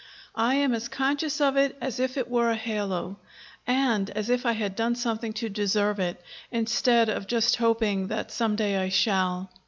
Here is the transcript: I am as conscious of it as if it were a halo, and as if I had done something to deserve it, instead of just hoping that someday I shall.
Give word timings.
I 0.33 0.55
am 0.55 0.73
as 0.73 0.87
conscious 0.87 1.39
of 1.39 1.55
it 1.57 1.77
as 1.79 1.99
if 1.99 2.17
it 2.17 2.27
were 2.27 2.49
a 2.49 2.55
halo, 2.55 3.19
and 3.67 4.09
as 4.09 4.31
if 4.31 4.47
I 4.47 4.53
had 4.53 4.75
done 4.75 4.95
something 4.95 5.31
to 5.33 5.47
deserve 5.47 5.99
it, 5.99 6.19
instead 6.49 7.07
of 7.07 7.27
just 7.27 7.57
hoping 7.57 8.07
that 8.07 8.31
someday 8.31 8.79
I 8.79 8.89
shall. 8.89 9.51